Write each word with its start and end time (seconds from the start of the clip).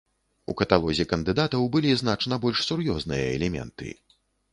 У 0.51 0.53
каталозе 0.59 1.03
кандыдатаў 1.11 1.67
былі 1.75 1.91
значна 2.03 2.39
больш 2.47 2.63
сур'ёзныя 2.71 3.27
элементы. 3.37 3.91